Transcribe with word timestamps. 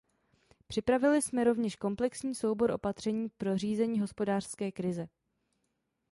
Připravili 0.67 1.21
jsme 1.21 1.43
rovněž 1.43 1.75
komplexní 1.75 2.35
soubor 2.35 2.71
opatření 2.71 3.29
pro 3.29 3.57
řízení 3.57 3.99
hospodářské 3.99 4.71
krize. 4.71 5.07